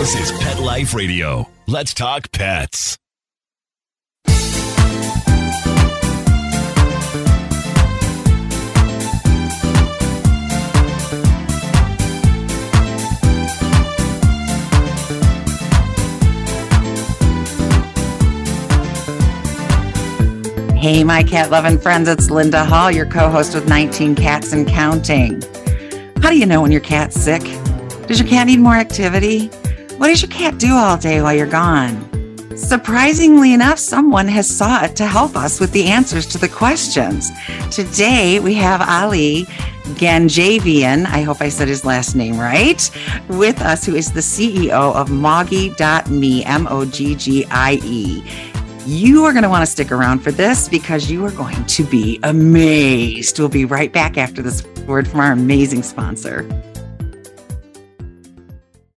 [0.00, 1.46] This is Pet Life Radio.
[1.66, 2.96] Let's talk pets.
[20.78, 24.66] Hey, my cat loving friends, it's Linda Hall, your co host with 19 Cats and
[24.66, 25.42] Counting.
[26.22, 27.42] How do you know when your cat's sick?
[28.06, 29.50] Does your cat need more activity?
[30.00, 32.56] What does your cat do all day while you're gone?
[32.56, 37.30] Surprisingly enough, someone has sought to help us with the answers to the questions.
[37.70, 39.44] Today, we have Ali
[40.00, 42.90] Ganjavian, I hope I said his last name right,
[43.28, 48.24] with us, who is the CEO of Moggie.me, M O G G I E.
[48.86, 51.84] You are going to want to stick around for this because you are going to
[51.84, 53.38] be amazed.
[53.38, 56.48] We'll be right back after this word from our amazing sponsor.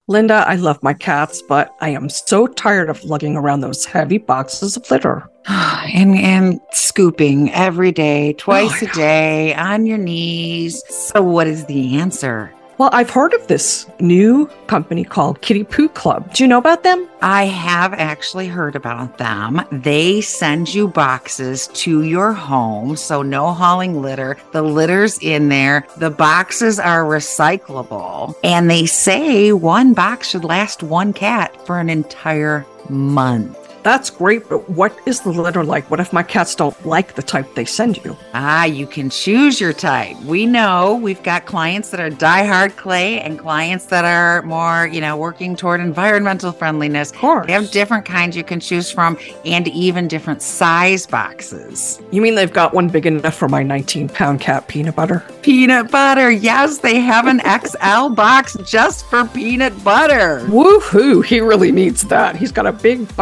[0.10, 4.18] Linda, I love my cats, but I am so tired of lugging around those heavy
[4.18, 5.30] boxes of litter.
[5.48, 10.84] and and scooping every day, oh, twice Oh, a day, on your knees.
[10.90, 12.54] So what is the answer?
[12.84, 16.34] Well, I've heard of this new company called Kitty Poo Club.
[16.34, 17.08] Do you know about them?
[17.22, 19.62] I have actually heard about them.
[19.72, 24.36] They send you boxes to your home, so no hauling litter.
[24.52, 25.88] The litter's in there.
[25.96, 31.90] The boxes are recyclable, and they say one box should last one cat for an
[31.90, 33.63] entire month.
[33.84, 35.92] That's great, but what is the litter like?
[35.92, 38.16] What if my cats don't like the type they send you?
[38.34, 40.18] Ah, you can choose your type.
[40.22, 45.02] We know we've got clients that are diehard clay and clients that are more, you
[45.02, 47.12] know, working toward environmental friendliness.
[47.12, 47.48] Of course.
[47.48, 52.02] They have different kinds you can choose from and even different size boxes.
[52.12, 55.26] You mean they've got one big enough for my 19 pound cat peanut butter?
[55.42, 56.32] Peanut butter.
[56.32, 60.40] Yes, they have an XL box just for peanut butter.
[60.48, 61.26] Woohoo!
[61.26, 62.38] He really needs that.
[62.38, 63.14] He's got a big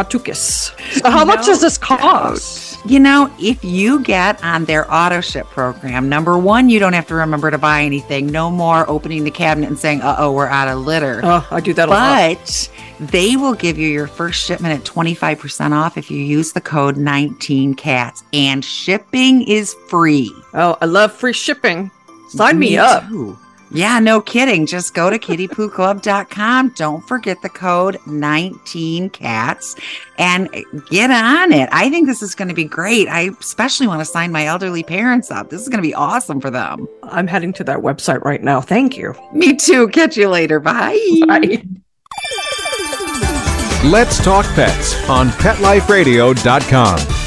[0.52, 2.78] So how much does this cost?
[2.84, 7.06] You know, if you get on their auto ship program, number one, you don't have
[7.08, 8.26] to remember to buy anything.
[8.26, 11.20] No more opening the cabinet and saying, uh oh, we're out of litter.
[11.22, 12.36] Oh, I do that a lot.
[12.38, 12.70] But
[13.10, 16.96] they will give you your first shipment at 25% off if you use the code
[16.96, 20.34] 19cats and shipping is free.
[20.54, 21.90] Oh, I love free shipping.
[22.30, 23.08] Sign me, Me up.
[23.08, 23.38] too.
[23.74, 24.66] Yeah, no kidding.
[24.66, 26.74] Just go to kittypooclub.com.
[26.76, 29.80] Don't forget the code 19cats
[30.18, 30.50] and
[30.90, 31.68] get on it.
[31.72, 33.08] I think this is going to be great.
[33.08, 35.48] I especially want to sign my elderly parents up.
[35.48, 36.86] This is going to be awesome for them.
[37.04, 38.60] I'm heading to that website right now.
[38.60, 39.14] Thank you.
[39.32, 39.88] Me too.
[39.88, 40.60] Catch you later.
[40.60, 40.98] Bye.
[41.26, 41.64] Bye.
[43.84, 47.21] Let's Talk Pets on PetLifeRadio.com.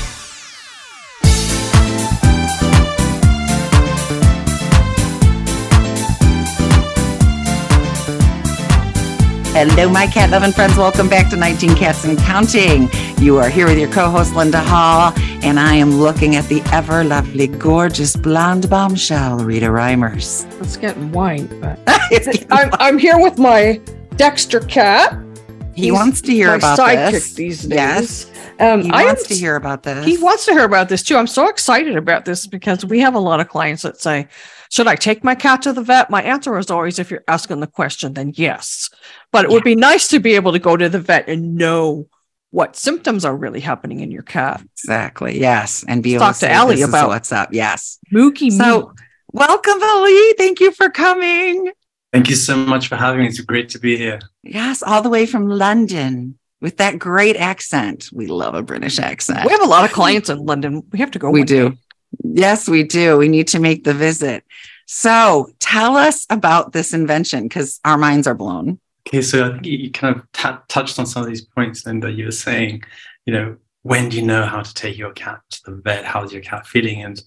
[9.55, 10.75] Hello, my cat loving friends.
[10.75, 12.89] Welcome back to 19 Cats and Counting.
[13.19, 16.61] You are here with your co host, Linda Hall, and I am looking at the
[16.73, 20.43] ever lovely, gorgeous blonde bombshell, Rita Reimers.
[20.61, 21.47] It's getting white.
[21.61, 21.79] But
[22.51, 23.79] I'm, I'm here with my
[24.17, 25.17] Dexter cat.
[25.73, 27.33] he He's wants to hear about sidekick this.
[27.35, 27.69] these days.
[27.77, 30.05] Yes, Um, he I am wants to hear about this.
[30.05, 31.16] He wants to hear about this too.
[31.16, 34.27] I'm so excited about this because we have a lot of clients that say,
[34.70, 36.09] Should I take my cat to the vet?
[36.09, 38.90] My answer is always, if you're asking the question, then yes.
[39.31, 42.08] But it would be nice to be able to go to the vet and know
[42.52, 44.62] what symptoms are really happening in your cat.
[44.78, 45.40] Exactly.
[45.40, 47.50] Yes, and be Let's able to talk to to Ali about- what's up.
[47.52, 48.00] Yes.
[48.14, 48.94] Mookie So, Moo.
[49.34, 50.34] welcome, Ali.
[50.38, 51.72] Thank you for coming.
[52.14, 53.28] Thank you so much for having me.
[53.28, 54.20] It's great to be here.
[54.42, 58.08] Yes, all the way from London with that great accent.
[58.14, 59.44] We love a British accent.
[59.46, 60.84] We have a lot of clients in London.
[60.94, 61.30] We have to go.
[61.30, 61.70] We do.
[61.72, 61.78] day.
[62.24, 63.18] Yes, we do.
[63.18, 64.44] We need to make the visit.
[64.88, 68.80] So tell us about this invention because our minds are blown.
[69.08, 72.12] Okay, so I think you kind of ta- touched on some of these points, Linda.
[72.12, 72.84] You were saying,
[73.26, 76.06] you know, when do you know how to take your cat to the vet?
[76.06, 77.03] How's your cat feeling?
[77.03, 77.22] And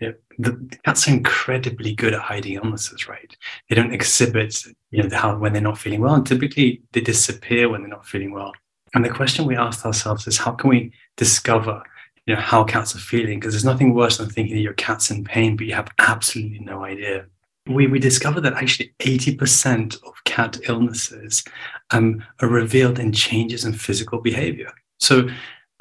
[0.00, 3.36] you know, the cats are incredibly good at hiding illnesses, right?
[3.68, 7.68] They don't exhibit, you know, how when they're not feeling well, and typically they disappear
[7.68, 8.52] when they're not feeling well.
[8.94, 11.82] And the question we asked ourselves is, how can we discover,
[12.26, 13.38] you know, how cats are feeling?
[13.38, 16.60] Because there's nothing worse than thinking that your cat's in pain, but you have absolutely
[16.60, 17.26] no idea
[17.66, 21.44] we, we discovered that actually 80% of cat illnesses
[21.90, 24.70] um, are revealed in changes in physical behavior.
[25.00, 25.28] So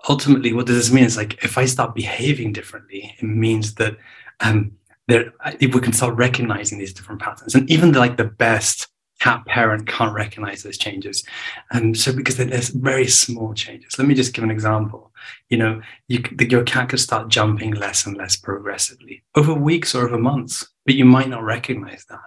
[0.08, 1.04] ultimately, what does this mean?
[1.04, 3.98] Is like if I start behaving differently, it means that
[4.40, 4.72] um,
[5.08, 7.54] there we can start recognizing these different patterns.
[7.54, 8.88] And even the, like the best
[9.24, 11.24] cat parent can't recognize those changes.
[11.72, 13.98] And so because they're very small changes.
[13.98, 15.14] Let me just give an example.
[15.50, 19.96] You know, you, the, your cat could start jumping less and less progressively over weeks
[19.96, 22.20] or over months, but you might not recognize that.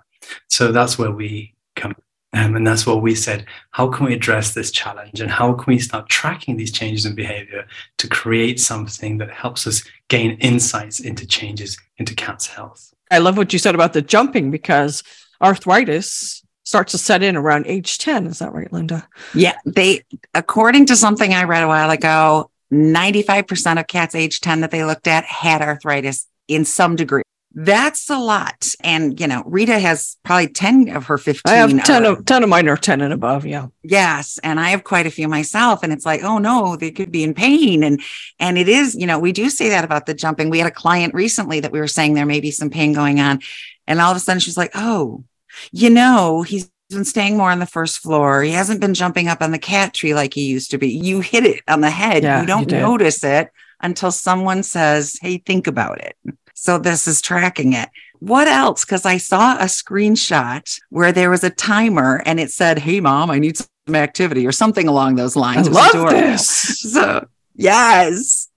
[0.49, 1.95] So that's where we come.
[2.33, 3.45] Um, and that's what we said.
[3.73, 5.21] How can we address this challenge?
[5.21, 7.67] And how can we start tracking these changes in behavior
[7.99, 12.95] to create something that helps us gain insights into changes into cat's health?
[13.11, 15.03] I love what you said about the jumping because
[15.43, 18.27] arthritis starts to set in around age 10.
[18.27, 19.09] Is that right, Linda?
[19.35, 20.03] Yeah, they
[20.35, 24.85] according to something I read a while ago, 95% of cats age 10 that they
[24.85, 27.23] looked at had arthritis in some degree.
[27.59, 28.75] That's a lot.
[28.81, 31.51] And, you know, Rita has probably 10 of her 15.
[31.51, 33.47] I have 10 are- of, 10 of mine are 10 and above.
[33.47, 33.69] Yeah.
[33.83, 37.11] Yes, and I have quite a few myself and it's like, oh no, they could
[37.11, 38.03] be in pain and
[38.39, 40.51] and it is, you know, we do say that about the jumping.
[40.51, 43.21] We had a client recently that we were saying there may be some pain going
[43.21, 43.41] on
[43.87, 45.25] and all of a sudden she's like, "Oh,
[45.73, 48.43] you know, he's been staying more on the first floor.
[48.43, 50.89] He hasn't been jumping up on the cat tree like he used to be.
[50.89, 52.23] You hit it on the head.
[52.23, 52.81] Yeah, you you don't did.
[52.81, 53.51] notice it
[53.81, 56.17] until someone says, "Hey, think about it."
[56.55, 57.91] So this is tracking it.
[58.21, 58.85] What else?
[58.85, 63.31] Because I saw a screenshot where there was a timer and it said, Hey mom,
[63.31, 65.67] I need some activity or something along those lines.
[65.67, 66.21] It was love adorable.
[66.21, 66.81] this.
[66.81, 68.49] So yes.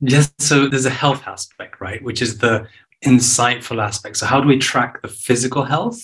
[0.00, 0.32] Yes.
[0.38, 2.02] So there's a health aspect, right?
[2.02, 2.68] Which is the
[3.04, 4.16] insightful aspect.
[4.16, 6.00] So how do we track the physical health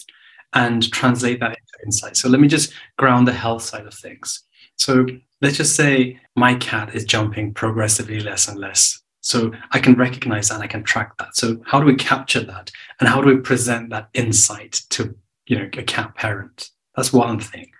[0.54, 2.16] and translate that into insight?
[2.16, 4.42] So let me just ground the health side of things.
[4.76, 5.06] So
[5.40, 9.00] let's just say my cat is jumping progressively less and less.
[9.20, 11.34] So I can recognize that and I can track that.
[11.34, 12.70] So how do we capture that?
[13.00, 15.14] And how do we present that insight to
[15.46, 16.70] you know a cat parent?
[16.96, 17.70] That's one thing.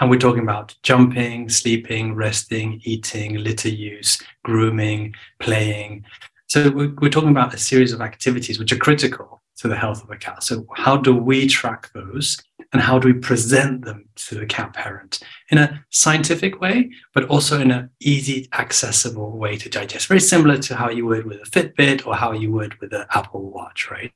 [0.00, 6.04] And we're talking about jumping, sleeping, resting, eating, litter use, grooming, playing.
[6.46, 10.02] So we're, we're talking about a series of activities which are critical to the health
[10.02, 10.42] of a cat.
[10.42, 12.42] So how do we track those
[12.72, 15.20] and how do we present them to the cat parent
[15.50, 20.08] in a scientific way, but also in an easy, accessible way to digest?
[20.08, 23.06] Very similar to how you would with a Fitbit or how you would with an
[23.14, 24.12] Apple Watch, right?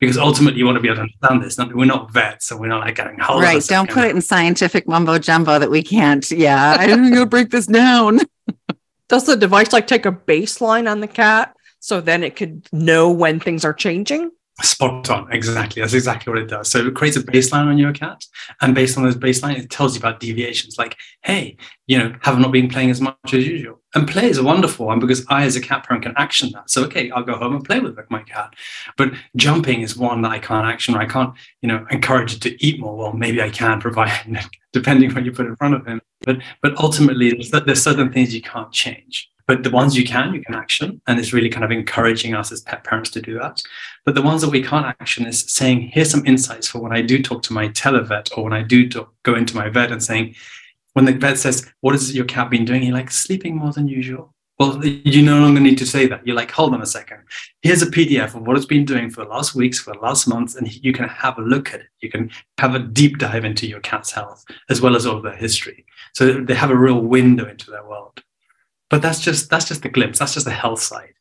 [0.00, 1.74] Because ultimately you want to be able to understand this.
[1.74, 3.54] We're not vets, so we're not like getting hold on a right.
[3.54, 6.30] Don't second." put it in scientific mumbo jumbo that we can't.
[6.30, 6.76] Yeah.
[6.78, 8.20] I'm gonna break this down.
[9.08, 13.10] Does the device like take a baseline on the cat so then it could know
[13.10, 14.30] when things are changing?
[14.62, 15.82] Spot on, exactly.
[15.82, 16.70] That's exactly what it does.
[16.70, 18.24] So it creates a baseline on your cat,
[18.60, 20.78] and based on those baseline, it tells you about deviations.
[20.78, 21.56] Like, hey,
[21.88, 23.80] you know, have not been playing as much as usual.
[23.96, 26.70] And play is a wonderful one because I, as a cat parent, can action that.
[26.70, 28.54] So okay, I'll go home and play with my cat.
[28.96, 30.94] But jumping is one that I can't action.
[30.94, 32.96] Or I can't, you know, encourage it to eat more.
[32.96, 36.00] Well, maybe I can provide, depending what you put in front of him.
[36.20, 39.28] But but ultimately, there's, there's certain things you can't change.
[39.46, 41.00] But the ones you can, you can action.
[41.06, 43.60] And it's really kind of encouraging us as pet parents to do that.
[44.04, 47.00] But the ones that we can't action is saying, here's some insights for when I
[47.00, 50.02] do talk to my televet or when I do talk, go into my vet and
[50.02, 50.34] saying,
[50.92, 52.82] when the vet says, what has your cat been doing?
[52.82, 54.34] You're like, sleeping more than usual.
[54.58, 56.24] Well, you no longer need to say that.
[56.24, 57.18] You're like, hold on a second.
[57.62, 60.28] Here's a PDF of what it's been doing for the last weeks, for the last
[60.28, 61.86] months, and you can have a look at it.
[62.00, 65.34] You can have a deep dive into your cat's health as well as all their
[65.34, 65.84] history.
[66.14, 68.22] So they have a real window into their world.
[68.90, 70.20] But that's just that's just the glimpse.
[70.20, 71.14] That's just the health side.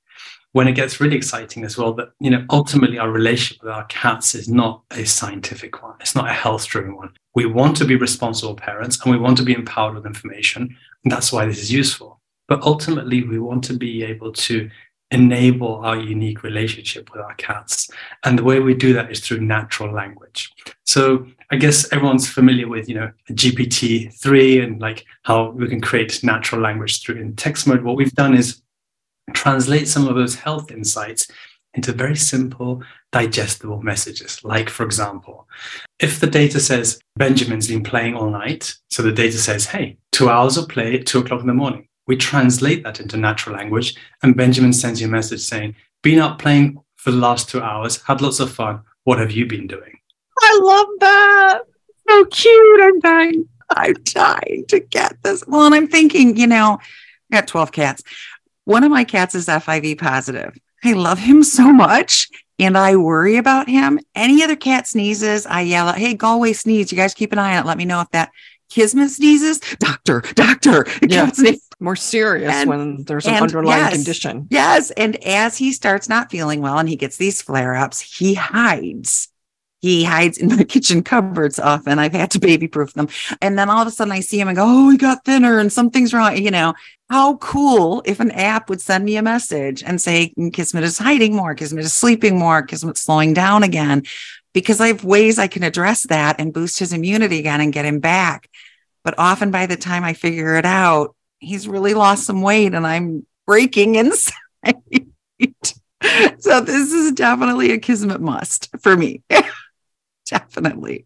[0.54, 3.86] When it gets really exciting as well, that you know, ultimately our relationship with our
[3.86, 5.96] cats is not a scientific one.
[6.00, 7.12] It's not a health-driven one.
[7.36, 10.76] We want to be responsible parents and we want to be empowered with information.
[11.04, 12.22] And that's why this is useful.
[12.48, 14.70] But ultimately, we want to be able to
[15.12, 17.90] enable our unique relationship with our cats.
[18.24, 20.52] And the way we do that is through natural language.
[20.86, 26.24] So I guess everyone's familiar with, you know, GPT-3 and like how we can create
[26.24, 27.84] natural language through in text mode.
[27.84, 28.63] What we've done is
[29.32, 31.28] translate some of those health insights
[31.76, 34.44] into very simple, digestible messages.
[34.44, 35.48] Like, for example,
[36.00, 40.30] if the data says Benjamin's been playing all night, so the data says, hey, two
[40.30, 41.88] hours of play at two o'clock in the morning.
[42.06, 46.38] We translate that into natural language, and Benjamin sends you a message saying, been out
[46.38, 48.82] playing for the last two hours, had lots of fun.
[49.06, 50.00] What have you been doing?
[50.42, 51.60] I love that.
[52.10, 52.82] So cute.
[52.82, 53.48] I'm dying.
[53.70, 55.44] I'm dying to get this.
[55.48, 56.80] Well, and I'm thinking, you know,
[57.32, 58.04] I got 12 cats.
[58.66, 60.58] One of my cats is FIV positive.
[60.84, 62.30] I love him so much
[62.60, 64.00] and I worry about him.
[64.16, 66.92] Any other cat sneezes, I yell out, Hey, Galway sneeze.
[66.92, 67.68] You guys keep an eye on it.
[67.68, 68.32] Let me know if that
[68.70, 69.60] Kismet sneezes.
[69.80, 70.86] Doctor, doctor.
[71.02, 71.30] Yeah.
[71.80, 73.94] More serious And- when there's an underlying yes.
[73.94, 74.48] condition.
[74.50, 74.92] Yes.
[74.92, 79.28] And as he starts not feeling well and he gets these flare ups, he hides.
[79.82, 82.00] He hides in the kitchen cupboards often.
[82.00, 83.10] I've had to baby proof them.
[83.42, 85.60] And then all of a sudden I see him and go, Oh, he got thinner
[85.60, 86.38] and something's wrong.
[86.38, 86.74] You know,
[87.14, 91.36] how cool if an app would send me a message and say, Kismet is hiding
[91.36, 94.02] more, Kismet is sleeping more, Kismet's slowing down again.
[94.52, 97.86] Because I have ways I can address that and boost his immunity again and get
[97.86, 98.50] him back.
[99.04, 102.88] But often by the time I figure it out, he's really lost some weight and
[102.88, 104.34] I'm breaking inside.
[106.40, 109.22] so this is definitely a kismet must for me.
[110.26, 111.06] definitely.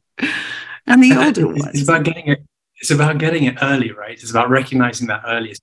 [0.85, 1.75] And the uh, older it's, ones.
[1.81, 2.43] it's about getting it.
[2.79, 4.13] It's about getting it early, right?
[4.13, 5.49] It's about recognizing that early.
[5.49, 5.59] It's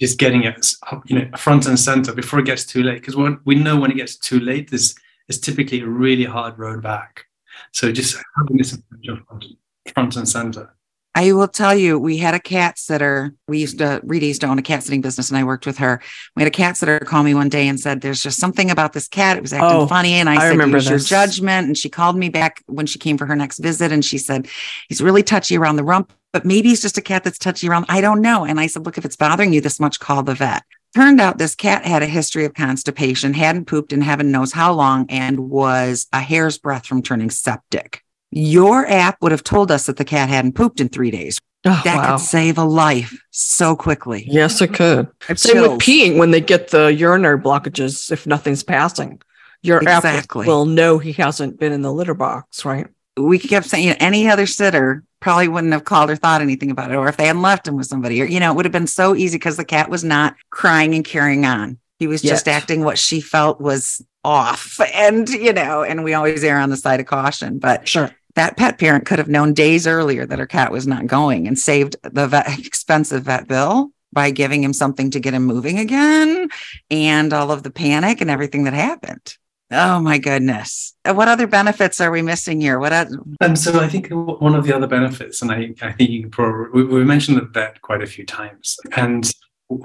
[0.00, 0.72] just getting it,
[1.06, 3.00] you know, front and center before it gets too late.
[3.00, 4.94] Because when we know when it gets too late, there's
[5.28, 7.26] is typically a really hard road back.
[7.72, 8.78] So just having this
[9.26, 9.44] front,
[9.92, 10.72] front and center.
[11.14, 13.32] I will tell you, we had a cat sitter.
[13.48, 15.78] We used to, Rita used to own a cat sitting business and I worked with
[15.78, 16.02] her.
[16.34, 18.92] We had a cat sitter call me one day and said, There's just something about
[18.92, 19.38] this cat.
[19.38, 20.12] It was acting Oh, funny.
[20.12, 21.68] And I, I said, remember Use your judgment.
[21.68, 24.46] And she called me back when she came for her next visit and she said,
[24.90, 27.86] He's really touchy around the rump, but maybe he's just a cat that's touchy around.
[27.88, 28.44] I don't know.
[28.44, 30.64] And I said, Look, if it's bothering you this much, call the vet.
[30.94, 34.74] Turned out this cat had a history of constipation, hadn't pooped in heaven knows how
[34.74, 38.02] long, and was a hair's breadth from turning septic.
[38.30, 41.38] Your app would have told us that the cat hadn't pooped in three days.
[41.64, 42.16] Oh, That wow.
[42.18, 44.26] could save a life so quickly.
[44.28, 45.08] Yes, it could.
[45.30, 49.22] I've Same with peeing when they get the urinary blockages if nothing's passing.
[49.62, 50.42] Your Exactly.
[50.42, 52.88] app will know he hasn't been in the litter box, right?
[53.16, 56.70] We kept saying you know, any other sitter probably wouldn't have called or thought anything
[56.70, 58.64] about it, or if they hadn't left him with somebody, or you know, it would
[58.64, 61.78] have been so easy because the cat was not crying and carrying on.
[61.98, 66.44] He was just acting what she felt was off, and you know, and we always
[66.44, 67.58] err on the side of caution.
[67.58, 68.10] But Sure.
[68.34, 71.58] that pet parent could have known days earlier that her cat was not going and
[71.58, 76.48] saved the vet, expensive vet bill by giving him something to get him moving again
[76.90, 79.36] and all of the panic and everything that happened.
[79.70, 80.94] Oh my goodness.
[81.04, 82.78] Uh, What other benefits are we missing here?
[82.78, 86.10] What oth- And so I think one of the other benefits, and I, I think
[86.10, 89.28] you probably, we, we mentioned the vet quite a few times, and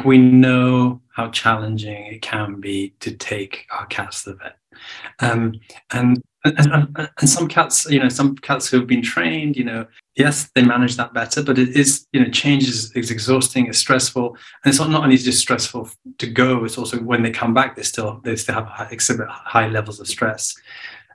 [0.05, 4.57] we know how challenging it can be to take our cats to the vet.
[5.19, 5.53] Um,
[5.91, 9.63] and, and, and, and some cats, you know, some cats who have been trained, you
[9.63, 13.67] know, yes, they manage that better, but it is, you know, change is, is exhausting,
[13.67, 14.29] it's stressful.
[14.63, 17.83] And it's not, only just stressful to go, it's also when they come back, they
[17.83, 20.55] still, they still have exhibit high levels of stress.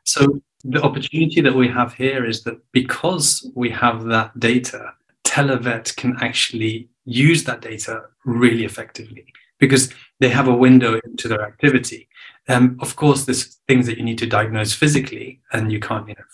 [0.04, 4.92] So the opportunity that we have here is that because we have that data,
[5.24, 9.26] Televet can actually use that data really effectively
[9.58, 12.08] because they have a window into their activity.
[12.48, 16.14] Um, of course, there's things that you need to diagnose physically, and you can't, you
[16.14, 16.24] know,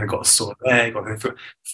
[0.00, 1.18] I've got a sore leg or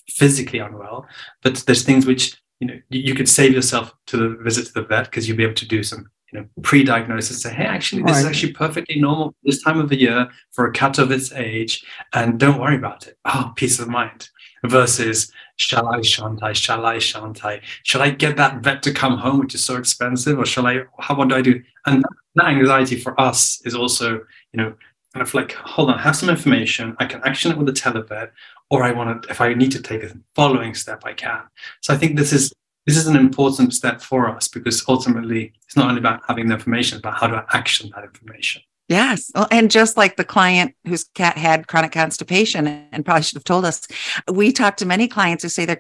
[0.08, 1.06] physically unwell,
[1.42, 4.72] but there's things which you know you, you could save yourself to the visit to
[4.74, 8.02] the vet because you'll be able to do some you know pre-diagnosis say hey actually
[8.02, 11.32] this is actually perfectly normal this time of the year for a cat of its
[11.32, 13.16] age and don't worry about it.
[13.24, 14.28] Oh peace of mind
[14.66, 18.92] versus shall i shan't i shall i shan't i shall i get that vet to
[18.92, 20.38] come home which is so expensive?
[20.38, 21.62] Or shall i how what do i do?
[21.86, 24.14] And that anxiety for us is also
[24.52, 24.74] you know
[25.14, 26.96] kind of like hold on have some information.
[26.98, 28.30] I can action it with a televet
[28.70, 31.42] or i want to if i need to take a following step i can.
[31.80, 32.52] So i think this is
[32.86, 36.54] this is an important step for us because ultimately it's not only about having the
[36.54, 39.30] information but how to action that information Yes.
[39.36, 43.44] Well, and just like the client whose cat had chronic constipation and probably should have
[43.44, 43.86] told us,
[44.26, 45.78] we talked to many clients who say their,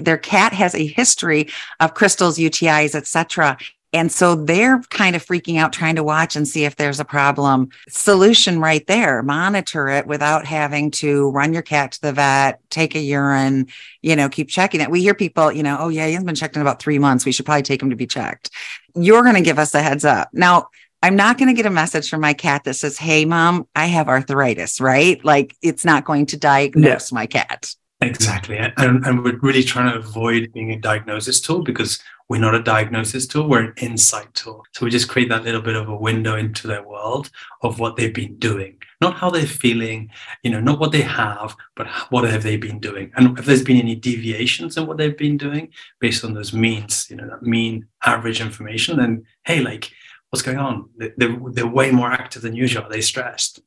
[0.00, 1.48] their cat has a history
[1.80, 3.58] of crystals, UTIs, etc.
[3.92, 7.04] And so they're kind of freaking out, trying to watch and see if there's a
[7.04, 7.70] problem.
[7.88, 9.24] Solution right there.
[9.24, 13.66] Monitor it without having to run your cat to the vet, take a urine,
[14.02, 14.88] you know, keep checking it.
[14.88, 17.24] We hear people, you know, oh, yeah, he hasn't been checked in about three months.
[17.24, 18.50] We should probably take him to be checked.
[18.94, 20.28] You're going to give us a heads up.
[20.32, 20.68] Now,
[21.02, 23.86] I'm not going to get a message from my cat that says, Hey, mom, I
[23.86, 25.22] have arthritis, right?
[25.24, 27.74] Like it's not going to diagnose my cat.
[28.00, 28.56] Exactly.
[28.58, 32.62] And, and we're really trying to avoid being a diagnosis tool because we're not a
[32.62, 34.64] diagnosis tool, we're an insight tool.
[34.72, 37.30] So we just create that little bit of a window into their world
[37.62, 40.10] of what they've been doing, not how they're feeling,
[40.42, 43.12] you know, not what they have, but what have they been doing.
[43.16, 45.68] And if there's been any deviations in what they've been doing
[46.00, 49.92] based on those means, you know, that mean average information, then hey, like,
[50.32, 50.88] what's going on?
[50.96, 52.84] They- They're, they're way more active than usual.
[52.84, 53.60] Are they stressed?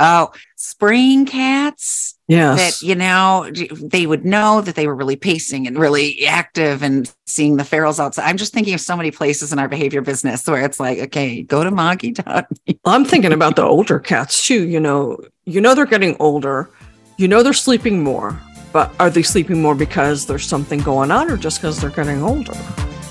[0.00, 2.80] Oh, spring cats Yes.
[2.80, 3.50] that, you know,
[3.82, 7.98] they would know that they were really pacing and really active and seeing the ferals
[7.98, 8.24] outside.
[8.28, 11.42] I'm just thinking of so many places in our behavior business where it's like, okay,
[11.42, 12.46] go to monkey dot.
[12.84, 14.68] I'm thinking about the older cats too.
[14.68, 16.70] You know, you know they're getting older.
[17.16, 18.38] You know they're sleeping more.
[18.72, 22.22] But are they sleeping more because there's something going on, or just because they're getting
[22.22, 22.52] older?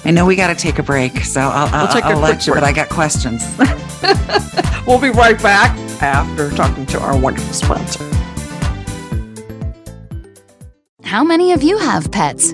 [0.07, 2.35] I know we got to take a break, so I'll, I'll, take a I'll quick
[2.35, 2.63] let you, but.
[2.63, 3.43] I got questions.
[4.87, 8.05] We'll be right back after talking to our wonderful sponsor.
[11.03, 12.53] How many of you have pets?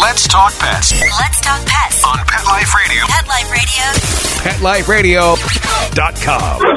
[0.00, 2.02] Let's talk pets Let's talk pets.
[2.04, 3.04] on Pet Life Radio.
[3.06, 5.34] Pet Life Radio.
[5.34, 6.76] PetLifeRadio.com.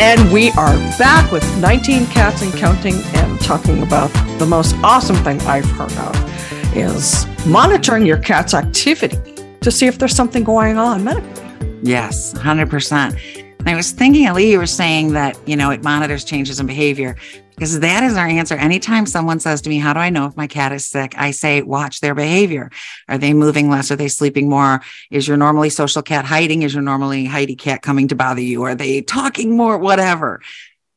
[0.00, 5.16] And we are back with 19 cats and counting and talking about the most awesome
[5.16, 9.16] thing I've heard of is monitoring your cat's activity
[9.60, 11.44] to see if there's something going on medically.
[11.82, 13.43] Yes, 100%.
[13.64, 16.66] And I was thinking, Ali, you were saying that, you know, it monitors changes in
[16.66, 17.16] behavior
[17.56, 18.56] because that is our answer.
[18.56, 21.14] Anytime someone says to me, How do I know if my cat is sick?
[21.16, 22.70] I say, Watch their behavior.
[23.08, 23.90] Are they moving less?
[23.90, 24.82] Are they sleeping more?
[25.10, 26.60] Is your normally social cat hiding?
[26.60, 28.62] Is your normally Heidi cat coming to bother you?
[28.64, 29.78] Are they talking more?
[29.78, 30.42] Whatever.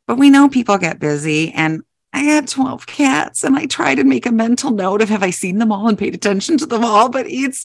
[0.06, 4.04] But we know people get busy and I had 12 cats and I try to
[4.04, 6.84] make a mental note of have I seen them all and paid attention to them
[6.84, 7.64] all, but it's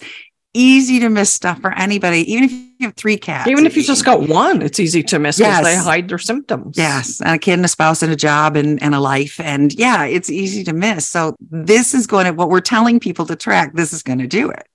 [0.54, 3.48] easy to miss stuff for anybody, even if you have three cats.
[3.48, 6.76] Even if you just got one, it's easy to miss because they hide their symptoms.
[6.76, 9.40] Yes, and a kid and a spouse and a job and, and a life.
[9.40, 11.06] And yeah, it's easy to miss.
[11.06, 14.26] So this is going to what we're telling people to track, this is going to
[14.26, 14.66] do it.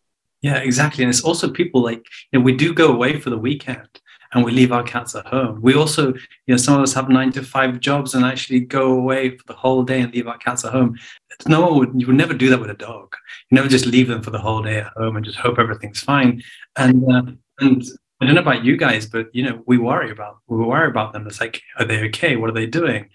[0.42, 1.04] Yeah, exactly.
[1.04, 3.88] And it's also people like, you know, we do go away for the weekend
[4.34, 5.62] and we leave our cats at home.
[5.62, 8.92] We also, you know, some of us have nine to five jobs and actually go
[8.92, 10.98] away for the whole day and leave our cats at home.
[11.46, 13.16] No one would, you would never do that with a dog.
[13.50, 16.02] You never just leave them for the whole day at home and just hope everything's
[16.02, 16.42] fine.
[16.76, 17.84] And, uh, and
[18.20, 21.14] I don't know about you guys, but, you know, we worry about, we worry about
[21.14, 21.28] them.
[21.28, 22.36] It's like, are they okay?
[22.36, 23.10] What are they doing?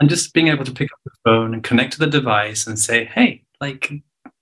[0.00, 2.78] And just being able to pick up the phone and connect to the device and
[2.78, 3.92] say, hey, like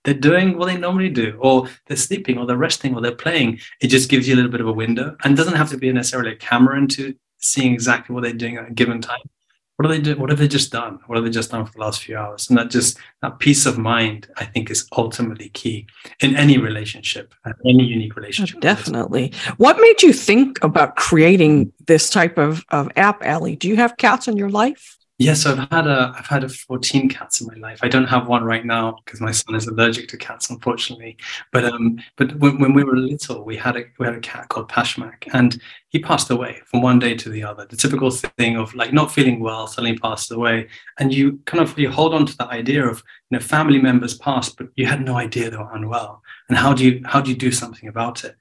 [0.05, 3.59] they're doing what they normally do, or they're sleeping, or they're resting, or they're playing.
[3.81, 5.93] It just gives you a little bit of a window, and doesn't have to be
[5.93, 9.19] necessarily a camera into seeing exactly what they're doing at a given time.
[9.77, 10.17] What are they do?
[10.17, 11.01] What have they just done?
[11.07, 12.49] What have they just done for the last few hours?
[12.49, 15.87] And that just that peace of mind, I think, is ultimately key
[16.21, 18.61] in any relationship, uh, any unique relationship.
[18.61, 19.35] Definitely.
[19.59, 23.55] What made you think about creating this type of, of app, Ali?
[23.55, 24.96] Do you have cats in your life?
[25.19, 27.79] Yes, I've had a I've had a 14 cats in my life.
[27.83, 31.17] I don't have one right now because my son is allergic to cats, unfortunately.
[31.53, 34.51] But um, but when, when we were little, we had a we had a cat
[34.51, 37.65] called Pashmak, and he passed away from one day to the other.
[37.65, 41.79] The typical thing of like not feeling well, suddenly passes away, and you kind of
[41.79, 45.01] you hold on to that idea of you know family members passed, but you had
[45.01, 48.23] no idea they were unwell, and how do you how do you do something about
[48.23, 48.37] it?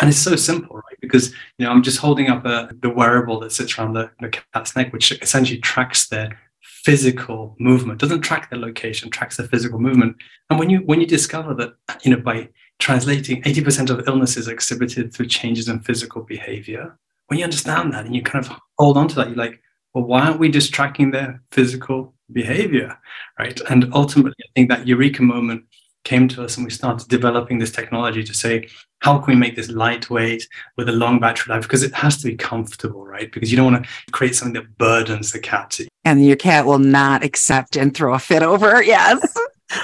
[0.00, 1.00] And it's so simple, right?
[1.00, 4.30] Because you know, I'm just holding up a, the wearable that sits around the, the
[4.30, 8.00] cat's neck, which essentially tracks their physical movement.
[8.00, 10.16] Doesn't track their location, tracks their physical movement.
[10.48, 15.12] And when you when you discover that, you know, by translating 80% of illnesses exhibited
[15.12, 19.06] through changes in physical behavior, when you understand that and you kind of hold on
[19.08, 19.60] to that, you're like,
[19.92, 22.98] well, why aren't we just tracking their physical behavior,
[23.38, 23.60] right?
[23.68, 25.64] And ultimately, I think that eureka moment
[26.04, 28.68] came to us and we started developing this technology to say,
[29.00, 31.62] how can we make this lightweight with a long battery life?
[31.62, 33.30] Because it has to be comfortable, right?
[33.32, 35.80] Because you don't want to create something that burdens the cat.
[36.04, 38.82] And your cat will not accept and throw a fit over.
[38.90, 39.34] Yes.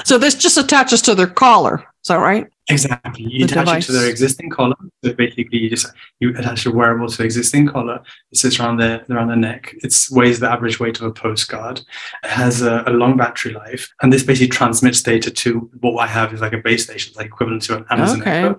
[0.05, 1.85] So this just attaches to their collar.
[2.03, 2.47] Is that right?
[2.69, 3.25] Exactly.
[3.25, 3.85] You The attach device.
[3.85, 4.75] it to their existing collar.
[5.05, 5.87] So basically, you just
[6.21, 8.01] you attach your wearable to existing collar.
[8.33, 9.75] It sits around their around their neck.
[9.83, 11.81] It weighs the average weight of a postcard.
[12.25, 16.07] It has a, a long battery life, and this basically transmits data to what I
[16.07, 18.39] have is like a base station, like equivalent to an Amazon Okay.
[18.39, 18.57] Echo.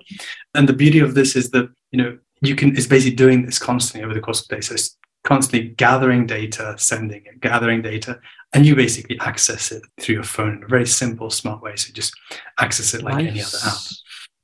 [0.54, 3.58] And the beauty of this is that you know you can it's basically doing this
[3.58, 4.60] constantly over the course of the day.
[4.60, 8.20] So it's constantly gathering data, sending it, gathering data,
[8.52, 11.76] and you basically access it through your phone in a very simple, smart way.
[11.76, 12.14] So just
[12.58, 13.78] access it like any other app.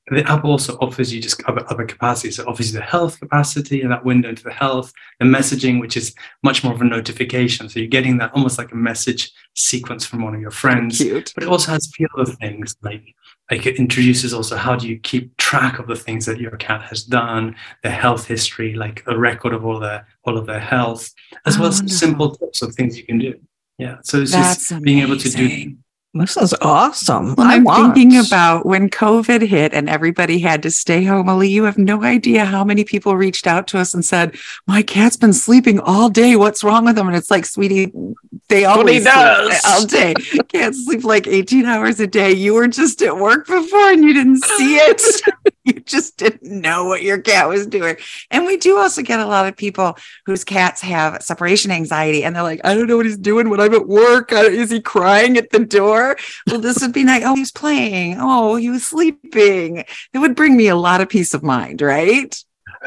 [0.08, 2.38] The app also offers you just other, other capacities.
[2.38, 5.96] It offers you the health capacity and that window into the health, the messaging, which
[5.96, 7.70] is much more of a notification.
[7.70, 10.98] So you're getting that almost like a message sequence from one of your friends.
[10.98, 11.32] Cute.
[11.34, 13.14] But it also has a few other things like
[13.50, 16.82] Like it introduces also how do you keep track of the things that your cat
[16.82, 21.12] has done, their health history, like a record of all their all of their health,
[21.46, 23.34] as Oh, well as oh, some simple tips of things you can do.
[23.78, 23.98] Yeah.
[24.02, 25.76] So it's That's just being able to do.
[26.16, 27.34] This is awesome.
[27.34, 27.94] Well, I I'm want.
[27.94, 31.28] thinking about when COVID hit and everybody had to stay home.
[31.28, 34.36] Ali, you have no idea how many people reached out to us and said,
[34.68, 36.36] "My cat's been sleeping all day.
[36.36, 37.92] What's wrong with them?" And it's like, sweetie,
[38.48, 39.60] they always sleep does.
[39.66, 40.14] all day.
[40.48, 42.32] Can't sleep like 18 hours a day.
[42.32, 45.02] You were just at work before and you didn't see it.
[45.74, 47.96] you just didn't know what your cat was doing.
[48.30, 49.96] And we do also get a lot of people
[50.26, 53.60] whose cats have separation anxiety, and they're like, "I don't know what he's doing when
[53.60, 54.32] I'm at work.
[54.32, 58.16] Is he crying at the door?" well, this would be like, oh, he's playing.
[58.18, 59.78] Oh, he was sleeping.
[60.12, 62.34] It would bring me a lot of peace of mind, right?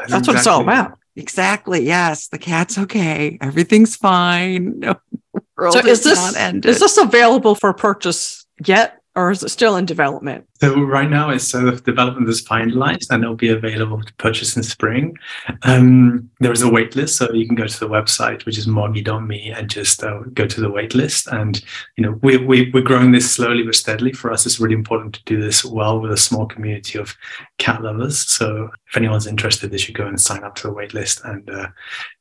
[0.08, 0.98] That's what it's all exactly- about.
[1.16, 1.84] Exactly.
[1.84, 3.38] Yes, the cat's okay.
[3.40, 4.78] Everything's fine.
[4.78, 4.94] No,
[5.56, 6.66] world So is is this not ended.
[6.70, 10.46] is this available for purchase yet, or is it still in development?
[10.60, 14.56] So right now, it's so the development is finalized and it'll be available to purchase
[14.56, 15.16] in spring.
[15.62, 18.68] Um, there is a wait list, so you can go to the website, which is
[18.68, 21.26] moggie.me, and just uh, go to the wait list.
[21.26, 21.60] And
[21.96, 24.12] you know, we, we we're growing this slowly but steadily.
[24.12, 27.16] For us, it's really important to do this well with a small community of
[27.58, 28.20] cat lovers.
[28.20, 31.50] So if anyone's interested, they should go and sign up to the wait list and
[31.50, 31.68] uh,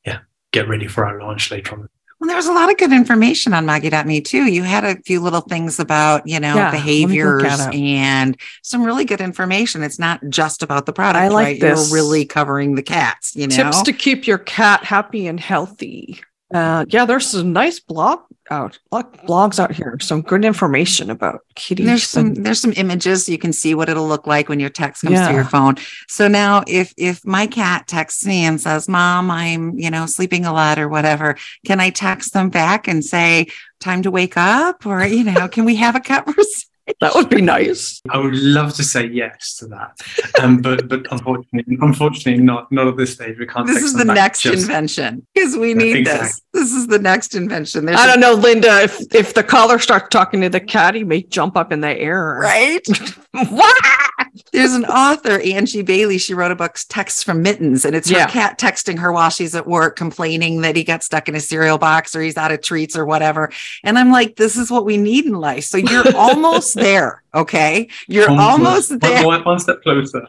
[0.04, 0.20] yeah,
[0.52, 1.90] get ready for our launch later on.
[2.20, 4.46] Well, there was a lot of good information on Moggie.me too.
[4.46, 8.36] You had a few little things about, you know, Yeah, let me look behaviors and
[8.64, 9.84] some really good information.
[9.84, 11.22] It's not just about the product.
[11.22, 11.62] I like right?
[11.62, 11.90] this.
[11.90, 13.56] You're really covering the cats, you know.
[13.56, 16.22] Tips to keep your cat happy and healthy.
[16.54, 19.98] Uh, yeah, there's some nice blog out blogs out here.
[20.00, 21.86] Some good information about kitties.
[21.86, 24.70] And there's some there's some images you can see what it'll look like when your
[24.70, 25.28] text comes Yeah.
[25.28, 25.76] to your phone.
[26.08, 30.46] So now if if my cat texts me and says, "Mom, I'm, you know, sleeping
[30.46, 33.48] a lot or whatever," can I text them back and say,
[33.82, 36.70] "Time to wake up?" or, you know, can we have a conversation?
[37.02, 38.02] that would be nice.
[38.10, 40.00] I would love to say yes to that,
[40.42, 43.38] um, but but unfortunately, unfortunately, not not at this stage.
[43.38, 43.68] We can't.
[43.68, 46.28] This is the next just- invention because we Yeah, need exactly.
[46.28, 46.42] this.
[46.54, 47.86] This is the next invention.
[47.86, 48.82] There's I a- don't know, Linda.
[48.82, 51.90] If if the caller starts talking to the cat, he may jump up in the
[51.98, 52.40] air.
[52.42, 52.86] right?
[53.50, 54.07] what?
[54.54, 56.18] There's an author, Angie Bailey.
[56.18, 58.28] She wrote a book, Texts from Mittens, and it's her Yeah.
[58.28, 61.78] cat texting her while she's at work, complaining that he got stuck in a cereal
[61.78, 63.52] box or he's out of treats or whatever.
[63.84, 65.66] And I'm like, this is what we need in life.
[65.66, 67.24] So you're almost there.
[67.36, 67.90] Okay.
[68.08, 69.24] You're almost, one- there.
[69.28, 70.26] One, one step closer.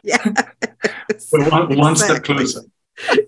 [1.31, 2.61] We're one, one step closer.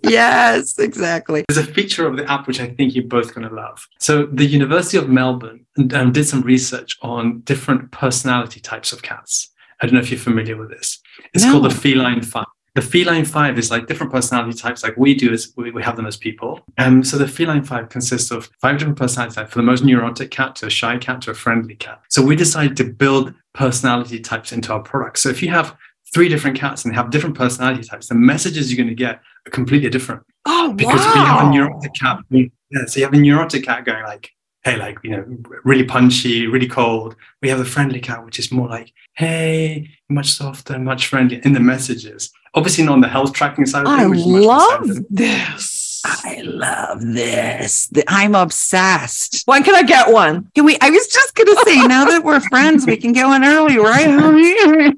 [0.04, 1.46] Yes, exactly.
[1.48, 3.88] There's a feature of the app which I think you're both going to love.
[4.00, 9.51] So the University of Melbourne um, did some research on different personality types of cats.
[9.82, 11.00] I don't know if you're familiar with this.
[11.34, 12.46] It's called the feline five.
[12.76, 15.98] The feline five is like different personality types, like we do as we, we have
[15.98, 16.62] them as people.
[16.78, 20.32] Um, so the feline five consists of five different personality types, for the most neurotic
[20.32, 22.02] cat to a shy cat to a friendly cat.
[22.10, 25.20] So we decided to build personality types into our product.
[25.20, 25.76] So if you have
[26.14, 29.20] three different cats and they have different personality types, the messages you're going to get
[29.46, 32.20] are completely different Oh, because we have a neurotic cat.
[32.30, 34.32] Yeah, so you have a neurotic cat going like,
[34.64, 35.26] hey, like you know,
[35.64, 37.16] really punchy, really cold.
[37.42, 41.54] We have the friendly cat, which is more like, hey, much softer, much friendlier in
[41.54, 42.32] the messages.
[42.54, 44.10] Obviously, not on the health tracking side of I things.
[44.10, 45.81] which is much more love this.
[46.06, 47.92] I love this.
[48.08, 49.44] I'm obsessed.
[49.46, 50.50] When can I get one?
[50.56, 50.78] Can we?
[50.82, 53.78] I was just going to say, now that we're friends, we can get one early,
[53.78, 54.94] right?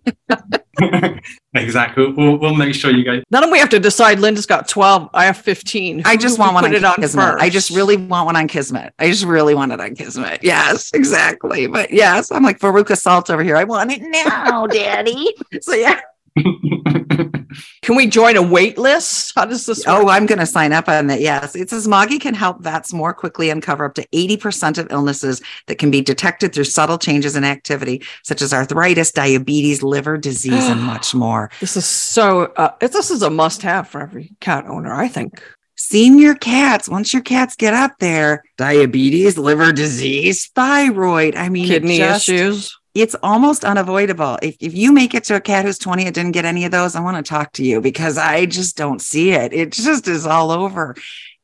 [1.54, 2.12] exactly.
[2.12, 3.24] We'll, we'll make sure you guys.
[3.30, 4.20] Then we have to decide.
[4.20, 5.10] Linda's got twelve.
[5.14, 6.02] I have fifteen.
[6.06, 7.36] I just want one on it on Kismet.
[7.40, 8.94] I just really want one on Kismet.
[9.00, 10.44] I just really want it on Kismet.
[10.44, 11.68] Yes, exactly.
[11.68, 13.56] But yes, I'm like Veruca Salt over here.
[13.56, 15.34] I want it now, Daddy.
[15.62, 16.02] So yeah.
[17.84, 19.34] Can we join a wait list?
[19.36, 19.84] How does this?
[19.86, 20.10] Oh.
[20.10, 21.22] I'm going to sign up on that.
[21.22, 21.56] Yes.
[21.56, 25.78] It says Moggie can help vets more quickly uncover up to 80% of illnesses that
[25.78, 30.82] can be detected through subtle changes in activity, such as arthritis, diabetes, liver disease, and
[30.84, 31.52] much more.
[31.60, 32.44] This is so.
[32.58, 34.94] Uh, this is a must-have for every cat owner.
[34.94, 35.42] I think.
[35.76, 41.36] Senior cats, once your cats get up there, diabetes, liver disease, thyroid.
[41.36, 42.78] I mean, Kidney just- issues.
[42.94, 44.38] It's almost unavoidable.
[44.42, 46.72] If, if you make it to a cat who's 20 and didn't get any of
[46.72, 49.52] those, I want to talk to you because I just don't see it.
[49.52, 50.96] It just is all over.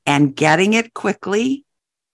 [0.05, 1.65] And getting it quickly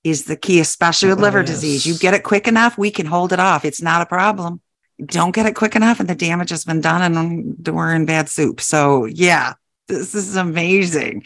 [0.04, 1.86] is the key, especially with It liver really disease.
[1.86, 3.66] You get it quick enough, we can hold it off.
[3.66, 4.62] It's not a problem.
[5.04, 8.30] Don't get it quick enough, and the damage has been done, and we're in bad
[8.30, 8.62] soup.
[8.62, 9.56] So, yeah,
[9.88, 11.26] this is amazing.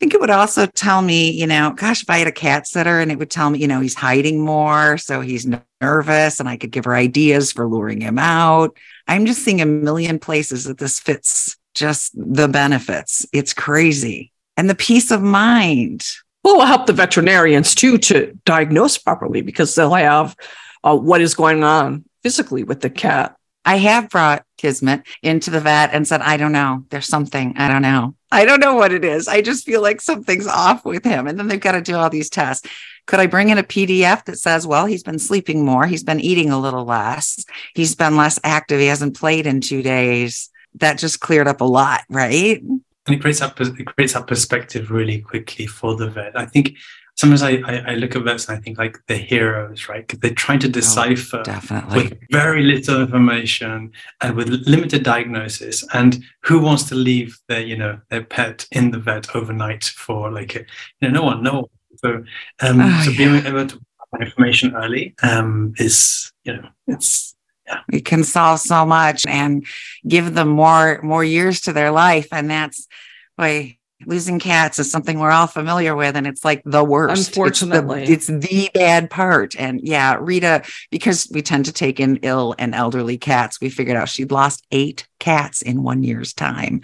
[0.00, 3.00] Think it would also tell me, you know, gosh, if I had a cat sitter
[3.00, 4.96] and it would tell me, you know, he's hiding more.
[4.96, 5.46] So he's
[5.82, 8.76] nervous and I could give her ideas for luring him out.
[9.06, 13.26] I'm just seeing a million places that this fits just the benefits.
[13.34, 14.32] It's crazy.
[14.56, 16.06] And the peace of mind.
[16.42, 20.34] Well, it will help the veterinarians too to diagnose properly because they'll have
[20.82, 25.60] uh, what is going on physically with the cat I have brought Kismet into the
[25.60, 26.84] vet and said, I don't know.
[26.90, 27.56] There's something.
[27.56, 28.14] I don't know.
[28.32, 29.28] I don't know what it is.
[29.28, 31.26] I just feel like something's off with him.
[31.26, 32.68] And then they've got to do all these tests.
[33.06, 35.86] Could I bring in a PDF that says, well, he's been sleeping more.
[35.86, 37.44] He's been eating a little less.
[37.74, 38.80] He's been less active.
[38.80, 40.48] He hasn't played in two days.
[40.76, 42.62] That just cleared up a lot, right?
[42.62, 46.38] And it creates that, it creates that perspective really quickly for the vet.
[46.38, 46.76] I think
[47.20, 50.06] sometimes I, I, I, look at vets and I think like the heroes, right?
[50.06, 52.02] Because they're trying to oh, decipher oh, definitely.
[52.02, 55.86] with very little information and with limited diagnosis.
[55.92, 60.30] And who wants to leave their, you know, their pet in the vet overnight for
[60.30, 60.64] like, you
[61.02, 61.64] know, no one, no one.
[61.96, 62.24] So,
[62.62, 63.18] um, oh, so yeah.
[63.18, 63.80] being able to
[64.18, 67.80] information early um, is, you know, it's yeah.
[67.92, 69.66] it can solve so much and
[70.08, 72.88] give them more more years to their life, and that's
[73.36, 77.28] why losing cats is something we're all familiar with and it's like the worst.
[77.28, 79.58] Unfortunately it's the, it's the, bad part.
[79.58, 83.96] And yeah rita because we tend to take in ill and elderly cats we figured
[83.96, 86.82] out she'd lost eight cats in one year's time.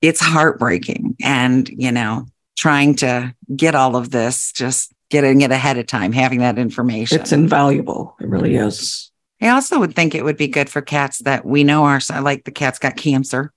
[0.00, 1.16] It's heartbreaking.
[1.22, 6.12] And you know trying to get all of this just getting it ahead of time
[6.12, 7.20] having that information.
[7.20, 8.16] It's invaluable.
[8.20, 9.10] It really is.
[9.40, 12.44] I also would think it would be good for cats that we know are like
[12.44, 13.52] the cat's got cancer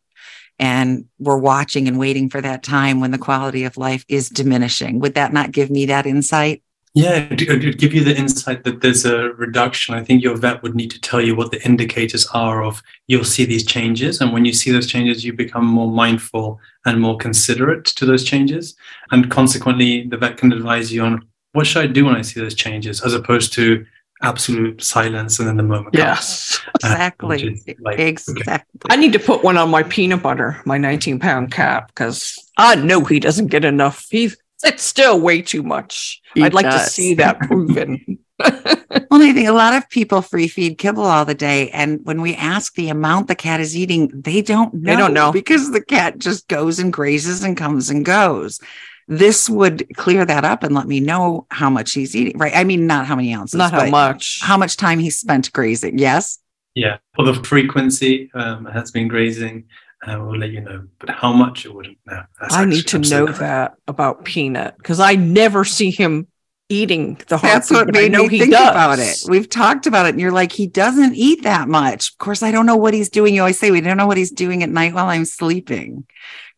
[0.60, 5.00] and we're watching and waiting for that time when the quality of life is diminishing.
[5.00, 6.63] Would that not give me that insight?
[6.93, 9.93] Yeah, it would give you the insight that there's a reduction.
[9.93, 13.24] I think your vet would need to tell you what the indicators are of you'll
[13.24, 14.20] see these changes.
[14.20, 18.24] And when you see those changes, you become more mindful and more considerate to those
[18.24, 18.76] changes.
[19.12, 22.39] And consequently, the vet can advise you on what should I do when I see
[22.39, 23.86] those changes, as opposed to
[24.24, 27.62] absolute silence and then the moment yes comes, exactly.
[27.70, 28.80] uh, like, exactly.
[28.84, 28.94] Okay.
[28.94, 32.74] i need to put one on my peanut butter my 19 pound cat because i
[32.76, 34.08] know he doesn't get enough.
[34.10, 36.20] He's it's still way too much.
[36.34, 38.20] He i'd like to see that proven.
[39.10, 41.70] Well, I think a lot of people free feed kibble all the day.
[41.70, 44.92] And when we ask the amount the cat is eating, they don't know.
[44.92, 45.32] They don't know.
[45.32, 48.60] because the cat just goes and grazes and comes and goes
[49.08, 52.38] this would clear that up and let me know how much he's eating.
[52.38, 52.56] Right.
[52.56, 55.98] I mean, not how many ounces, not how much, how much time he spent grazing.
[55.98, 56.39] Yes.
[56.76, 56.98] Yeah.
[57.17, 59.65] Well, the frequency um, has been grazing.
[60.06, 62.24] Uh, we'll let you know, but how much it wouldn't know.
[62.39, 63.39] I need to know correct.
[63.39, 66.28] that about Peanut because I never see him
[66.70, 68.70] eating the hard That's what made me think does.
[68.70, 69.24] about it.
[69.28, 72.12] We've talked about it, and you're like, he doesn't eat that much.
[72.12, 73.36] Of course, I don't know what he's doing.
[73.36, 76.06] You always say we don't know what he's doing at night while I'm sleeping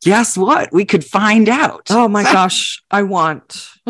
[0.02, 0.72] guess what?
[0.72, 1.88] We could find out.
[1.90, 3.70] Oh my gosh, I want.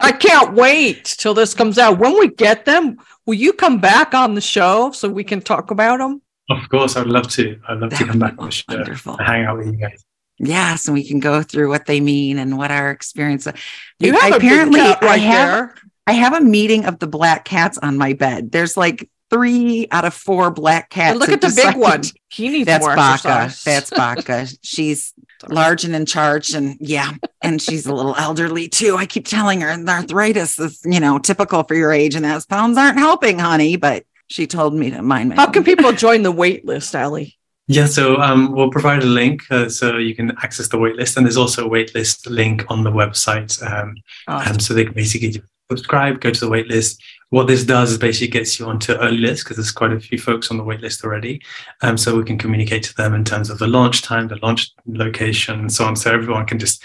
[0.00, 1.98] I can't wait till this comes out.
[1.98, 5.70] When we get them, will you come back on the show so we can talk
[5.70, 6.20] about them?
[6.50, 7.60] Of course, I'd love to.
[7.68, 9.16] I'd love that to come back on the show wonderful.
[9.18, 10.04] hang out with you guys.
[10.42, 13.46] Yes, and we can go through what they mean and what our experience.
[13.46, 13.52] Uh,
[13.98, 15.74] you have apparently right I have there.
[16.06, 18.50] I have a meeting of the black cats on my bed.
[18.50, 21.12] There's like three out of four black cats.
[21.12, 22.02] And look at the big one.
[22.32, 23.28] He needs That's more Baka.
[23.28, 23.64] Exercise.
[23.64, 24.46] That's Baka.
[24.62, 25.12] she's
[25.48, 28.96] large and in charge, and yeah, and she's a little elderly too.
[28.96, 32.46] I keep telling her the arthritis is, you know, typical for your age, and those
[32.46, 33.74] pounds aren't helping, honey.
[33.74, 35.34] But she told me to mind my.
[35.34, 37.36] How can people join the wait list, Ali?
[37.70, 41.24] Yeah, so um, we'll provide a link uh, so you can access the waitlist, and
[41.24, 43.62] there's also a waitlist link on the website.
[43.64, 43.94] Um,
[44.26, 44.58] awesome.
[44.58, 46.98] so they can basically subscribe, go to the waitlist.
[47.28, 50.18] What this does is basically gets you onto early list because there's quite a few
[50.18, 51.40] folks on the waitlist already.
[51.80, 54.72] Um, so we can communicate to them in terms of the launch time, the launch
[54.86, 55.94] location, and so on.
[55.94, 56.82] So everyone can just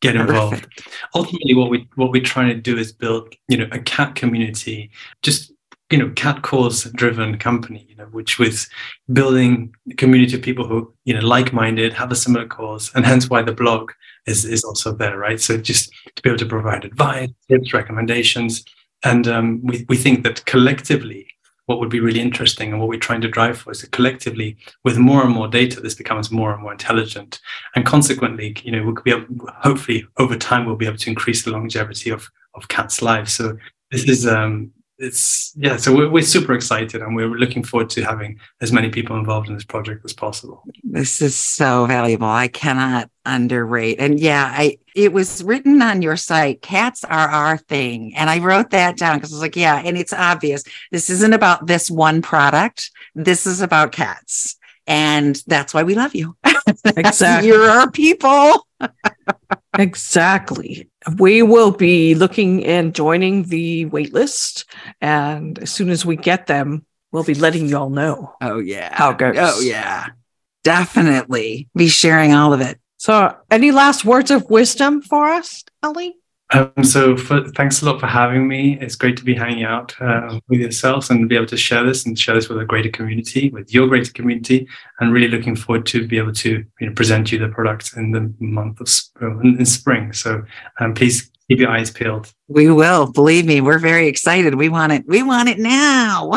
[0.00, 0.62] get involved.
[0.62, 0.88] Perfect.
[1.14, 4.92] Ultimately, what we what we're trying to do is build, you know, a cat community,
[5.20, 5.52] just
[5.92, 8.68] you know, cat cause driven company, you know, which was
[9.12, 13.06] building a community of people who, you know, like minded, have a similar cause, and
[13.06, 13.92] hence why the blog
[14.26, 15.40] is is also there, right?
[15.40, 18.64] So just to be able to provide advice, tips, recommendations
[19.04, 21.26] and um, we, we think that collectively,
[21.66, 24.56] what would be really interesting and what we're trying to drive for is that collectively,
[24.84, 27.40] with more and more data, this becomes more and more intelligent.
[27.74, 29.26] And consequently, you know, we'll be able,
[29.60, 33.34] hopefully over time, we'll be able to increase the longevity of, of cats' lives.
[33.34, 33.56] So
[33.90, 38.02] this is um, it's yeah so we're, we're super excited and we're looking forward to
[38.02, 40.62] having as many people involved in this project as possible.
[40.84, 42.28] This is so valuable.
[42.28, 43.98] I cannot underrate.
[44.00, 48.14] And yeah i it was written on your site cats are our thing.
[48.16, 50.62] And i wrote that down because i was like yeah and it's obvious.
[50.90, 52.90] This isn't about this one product.
[53.14, 54.56] This is about cats.
[54.86, 56.36] And that's why we love you.
[56.84, 58.66] Exactly you're our people.
[59.78, 60.88] Exactly.
[61.18, 64.64] We will be looking and joining the waitlist.
[65.00, 68.34] And as soon as we get them, we'll be letting y'all know.
[68.40, 68.94] Oh, yeah.
[68.94, 69.36] How it goes.
[69.38, 70.08] Oh, yeah.
[70.64, 72.78] Definitely be sharing all of it.
[72.96, 76.14] So, any last words of wisdom for us, Ali?
[76.52, 78.78] Um, so for, thanks a lot for having me.
[78.80, 82.04] It's great to be hanging out uh, with yourselves and be able to share this
[82.04, 84.68] and share this with a greater community, with your greater community,
[85.00, 88.10] and really looking forward to be able to you know, present you the product in
[88.10, 90.12] the month of sp- in spring.
[90.12, 90.42] So
[90.78, 92.32] um, please keep your eyes peeled.
[92.48, 93.10] We will.
[93.10, 94.54] Believe me, we're very excited.
[94.54, 95.04] We want it.
[95.06, 96.32] We want it now.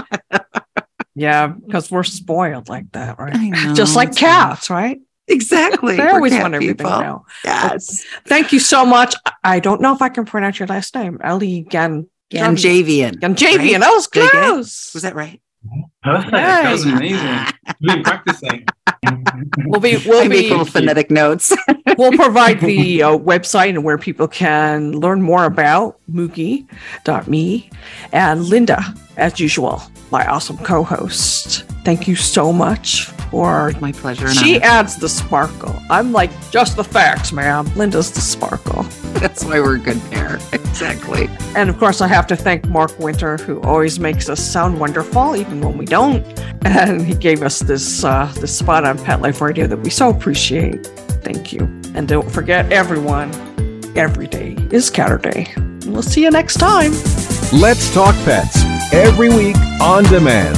[1.16, 3.36] yeah, because we're spoiled like that, right?
[3.36, 5.00] Know, Just like cats, right?
[5.28, 5.98] Exactly.
[5.98, 6.92] they always want everything people.
[6.92, 7.26] now.
[7.44, 8.06] Yes.
[8.26, 9.16] Thank you so much.
[9.44, 11.20] I don't know if I can pronounce your last name.
[11.24, 13.16] Ellie Gan Ganjavian.
[13.16, 13.58] Ganjavian.
[13.58, 13.80] Right?
[13.80, 14.92] That was close.
[14.94, 15.42] Was that right?
[16.04, 16.32] Perfect.
[16.32, 17.40] That was amazing.
[17.82, 18.68] We've been practicing.
[19.66, 21.52] we'll be we'll I be make little phonetic notes.
[21.98, 27.70] we'll provide the uh, website and where people can learn more about Moggie.me
[28.12, 31.64] and Linda, as usual, my awesome co-host.
[31.84, 34.34] Thank you so much for my pleasure.
[34.34, 35.76] She adds the sparkle.
[35.90, 37.66] I'm like just the facts, ma'am.
[37.76, 38.84] Linda's the sparkle.
[39.20, 40.40] That's why we're a good pair.
[40.52, 41.30] Exactly.
[41.56, 45.36] And of course, I have to thank Mark Winter, who always makes us sound wonderful,
[45.36, 46.26] even when we don't.
[46.66, 50.10] And he gave us this uh, this spot on Pet Life Radio that we so
[50.10, 50.88] appreciate.
[51.24, 51.62] Thank you.
[51.94, 53.32] And don't forget, everyone,
[53.96, 55.54] every day is Catter Day.
[55.86, 56.92] We'll see you next time.
[57.54, 60.58] Let's talk pets every week on demand,